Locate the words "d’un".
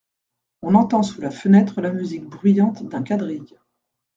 2.89-3.03